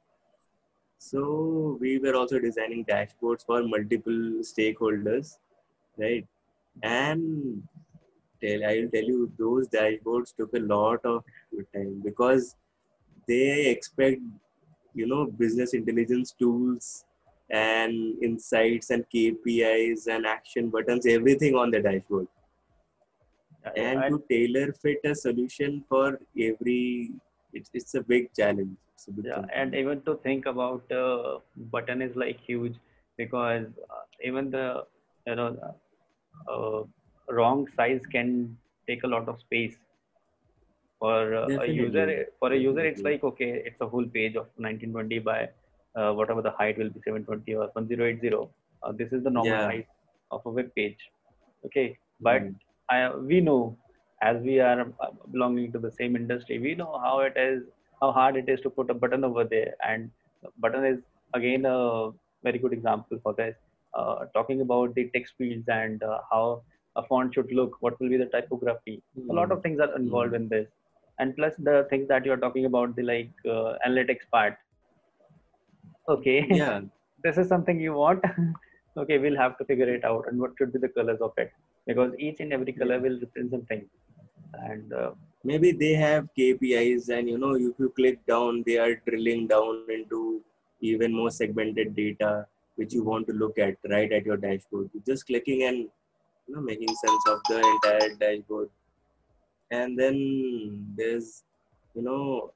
[0.97, 5.37] So we were also designing dashboards for multiple stakeholders,
[5.97, 6.27] right?
[6.83, 7.63] And
[8.41, 11.23] tell I'll tell you those dashboards took a lot of
[11.73, 12.55] time because
[13.27, 14.21] they expect
[14.95, 17.05] you know business intelligence tools
[17.49, 22.27] and insights and KPIs and action buttons, everything on the dashboard.
[23.75, 27.11] And I- to tailor fit a solution for every,
[27.53, 28.77] it's, it's a big challenge.
[29.07, 29.51] A big yeah challenge.
[29.53, 31.39] and even to think about uh,
[31.73, 32.75] button is like huge
[33.17, 34.85] because uh, even the
[35.27, 35.49] you know
[36.53, 36.83] uh,
[37.33, 39.77] wrong size can take a lot of space
[41.05, 42.05] for uh, a user
[42.39, 45.39] for a user it's like okay it's a whole page of 1920 by
[45.99, 48.33] uh, whatever the height will be 720 or 1080
[48.83, 49.67] uh, this is the normal Yeah.
[49.69, 49.85] size
[50.31, 50.99] of a web page.
[51.65, 51.87] Okay
[52.21, 52.55] but Mm.
[52.89, 53.77] I, we know
[54.21, 57.63] as we are uh, belonging to the same industry we know how it is
[58.01, 59.73] how hard it is to put a button over there.
[59.87, 60.11] And
[60.59, 60.99] button is
[61.33, 62.11] again a
[62.43, 63.55] very good example for this.
[63.93, 66.63] Uh, talking about the text fields and uh, how
[66.97, 69.01] a font should look what will be the typography.
[69.29, 70.41] A lot of things are involved Mm.
[70.41, 70.67] in this
[71.19, 74.57] and plus the things that you're talking about the like uh, analytics part.
[76.09, 76.45] Okay.
[76.49, 76.81] Yeah,
[77.23, 78.23] this is something you want?
[78.97, 81.51] Okay we'll have to figure it out and what should be the colors of it.
[81.85, 83.85] Because each and every color will represent something.
[84.53, 85.11] And uh,
[85.43, 89.83] maybe they have KPIs, and you know, if you click down, they are drilling down
[89.89, 90.41] into
[90.79, 94.89] even more segmented data which you want to look at right at your dashboard.
[95.05, 95.77] Just clicking and
[96.47, 98.69] you know making sense of the entire dashboard
[99.71, 101.43] and then there's
[101.93, 102.53] you know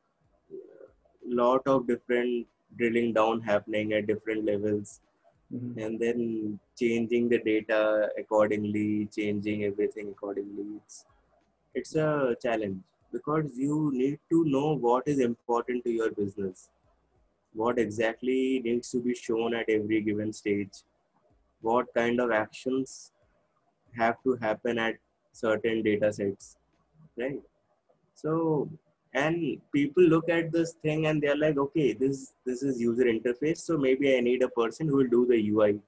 [1.25, 2.47] lot of different
[2.77, 4.99] drilling down happening at different levels.
[5.57, 5.69] Mhm.
[5.83, 6.19] and then
[6.79, 7.77] changing the data
[8.21, 10.65] accordingly changing everything accordingly.
[10.79, 10.97] It's
[11.81, 12.09] it's a
[12.43, 12.83] challenge
[13.15, 16.61] because you need to know what is important to your business.
[17.63, 20.83] What exactly needs to be shown at every given stage.
[21.69, 22.95] What kind of actions
[24.03, 24.99] have to happen at
[25.45, 26.58] certain data sets
[27.19, 27.41] right?
[28.15, 28.69] So
[29.13, 33.57] and people look at this thing and they're like okay this this is user interface
[33.57, 35.79] so maybe i need a person who will do the ui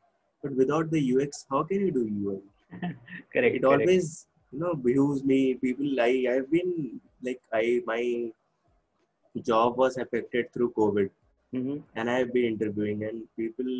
[0.41, 2.37] but without the ux how can you do ui
[3.33, 3.81] correct it correct.
[3.81, 5.53] always you know behooves me.
[5.55, 8.31] People i i've been like i my
[9.45, 11.09] job was affected through covid.
[11.53, 11.83] Mhm.
[11.95, 13.71] and i've been interviewing and people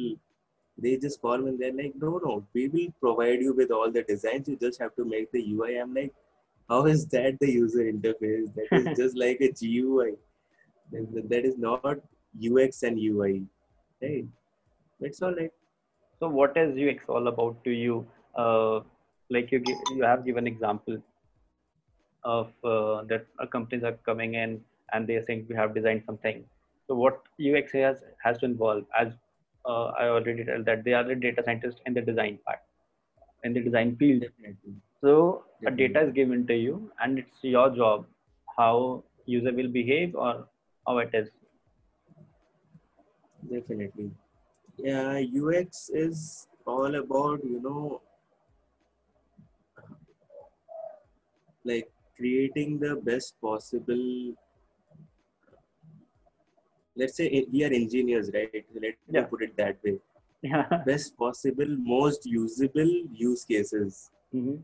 [0.78, 3.90] they just call me and they're like no no we will provide you with all
[3.92, 4.48] the designs.
[4.48, 6.14] You just have to make the ui i'm like
[6.70, 10.12] how is that the user interface that is just like a gui
[10.92, 11.98] That- that is not
[12.50, 13.34] ux and ui
[14.04, 14.26] right
[15.02, 15.54] that's all right
[16.24, 17.96] So what is UX all about to you?
[18.44, 18.82] Uh,
[19.36, 20.98] like you gi- you have given example
[22.24, 24.62] of uh, that uh, companies are coming in
[24.94, 26.44] and they are saying we have designed something.
[26.88, 29.14] So what UX has has to involve as
[29.66, 32.60] uh, I already told that they are the data scientists in the design part,
[33.44, 34.22] in the design field.
[34.22, 38.06] definitely So a data is given to you and it's your job
[38.58, 40.48] how user will behave or
[40.88, 41.30] how it is.
[43.52, 44.10] definitely
[44.78, 48.02] yeah ux is all about you know
[51.64, 54.36] like creating the best possible
[56.96, 59.26] let's say we are engineers right let me Yeah.
[59.32, 59.96] put it that way
[60.50, 60.68] Yeah.
[60.86, 62.94] best possible most usable
[63.28, 64.58] use cases Mhm.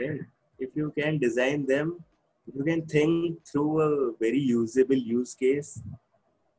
[0.00, 0.20] Right
[0.58, 1.98] if you can design them
[2.46, 5.82] if you can think through a very usable use case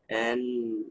[0.09, 0.85] and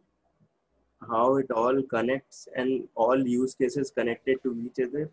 [1.10, 5.10] how it all connects and all use cases connected to each other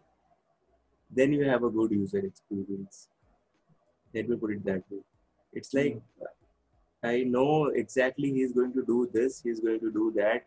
[1.12, 3.08] then you have a good user experience.
[4.14, 5.00] Let me put it that way.
[5.54, 5.78] It's hmm.
[5.78, 6.32] like uh,
[7.08, 10.46] i know exactly he's going to do this he's going to do that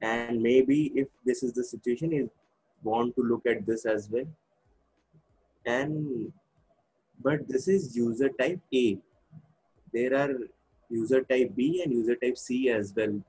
[0.00, 2.22] and maybe if this is the situation he
[2.82, 4.26] want to look at this as well
[5.64, 6.32] and
[7.22, 8.98] but this is user type a.
[9.92, 10.34] There are
[10.90, 13.20] user type b and user type c as well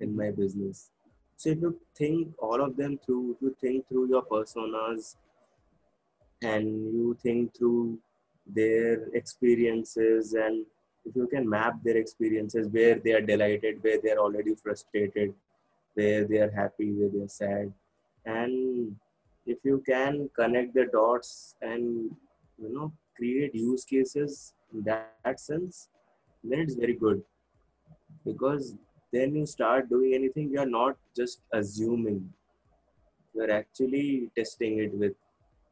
[0.00, 0.90] in my business.
[1.36, 5.16] So if you think all of them through you think through your personas
[6.42, 7.98] and you think through
[8.46, 10.64] their experiences and
[11.04, 15.34] if you can map their experiences where they are delighted where they are already frustrated
[15.94, 17.72] where they are happy where they are sad.
[18.24, 18.96] And
[19.46, 22.10] if you can connect the dots and
[22.58, 25.88] you know create use cases in that, sense
[26.44, 27.22] then it's very good.
[28.24, 28.74] Because
[29.12, 32.32] then you start doing anything you're not just assuming.
[33.34, 35.14] You're actually testing it with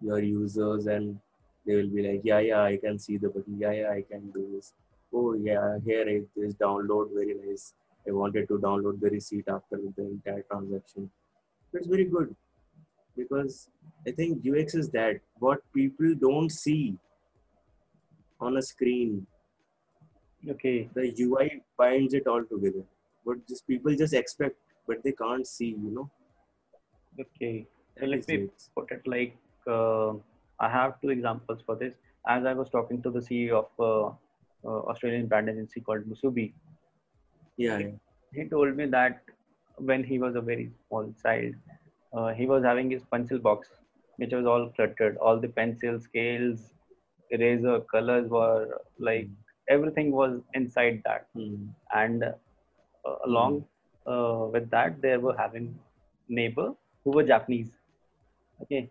[0.01, 1.19] your users and
[1.67, 3.59] they will be like yeah yeah i can see the button.
[3.59, 4.73] Yeah yeah i can do this.
[5.13, 6.55] Oh yeah here it is.
[6.55, 7.75] Download very nice.
[8.07, 11.11] I wanted to download the receipt after the entire transaction.
[11.73, 12.35] It's very good
[13.17, 13.69] because
[14.09, 16.97] i think ux is that what people don't see
[18.41, 19.27] on a screen
[20.53, 20.89] Okay.
[20.95, 22.85] the ui binds it all together
[23.27, 24.57] but just people just expect
[24.87, 26.11] but they can't see you know
[27.21, 27.67] Okay.
[27.99, 28.71] So let me UX.
[28.77, 29.37] put it like
[29.69, 30.15] uh,
[30.59, 31.95] I have two examples for this.
[32.27, 34.07] As I was talking to the CEO of uh,
[34.69, 36.53] uh, Australian brand agency called Musubi,
[37.57, 37.91] yeah, yeah.
[38.33, 39.23] he told me that
[39.79, 41.55] when he was a very small child,
[42.15, 43.69] uh, he was having his pencil box,
[44.17, 45.17] which was all cluttered.
[45.19, 46.71] All the pencils, scales,
[47.31, 49.29] eraser, colors were like
[49.69, 51.27] everything was inside that.
[51.35, 51.67] Hmm.
[51.95, 53.65] And uh, along
[54.07, 55.79] uh, with that, they were having
[56.29, 57.71] neighbor who were Japanese.
[58.63, 58.91] Okay,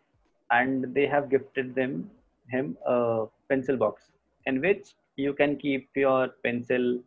[0.52, 2.10] and they have gifted them
[2.50, 4.04] him a pencil box
[4.46, 7.00] in which you can keep your pencil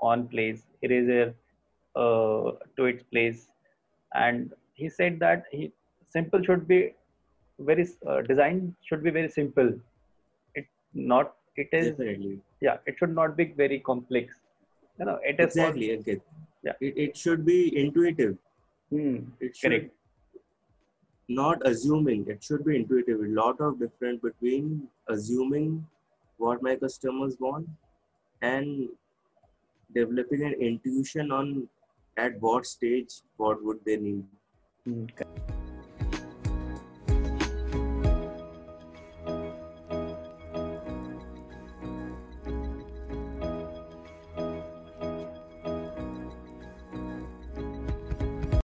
[0.00, 1.34] on place, eraser
[1.94, 3.48] uh, to its place,
[4.14, 4.52] and
[4.82, 5.72] he said that he
[6.16, 6.80] simple should be
[7.70, 9.72] very uh, design should be very simple.
[10.54, 14.34] It not it is definitely yeah it should not be very complex.
[14.98, 16.20] You know it is exactly okay
[16.68, 16.76] Yeah.
[16.86, 18.36] it, it should be intuitive
[18.94, 19.92] Hmm, it should correct.
[21.36, 25.68] not assuming it should be intuitive a lot of difference between assuming
[26.44, 27.68] what my customers want
[28.42, 28.88] and
[29.94, 31.68] developing an intuition on
[32.16, 33.14] at what stage
[33.44, 34.24] what would they need
[34.86, 35.59] Hmm, correct.